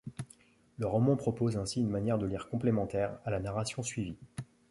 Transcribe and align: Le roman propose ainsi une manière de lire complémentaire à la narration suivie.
Le 0.79 0.87
roman 0.87 1.15
propose 1.15 1.57
ainsi 1.57 1.79
une 1.79 1.89
manière 1.91 2.17
de 2.17 2.25
lire 2.25 2.49
complémentaire 2.49 3.19
à 3.23 3.29
la 3.29 3.39
narration 3.39 3.83
suivie. 3.83 4.17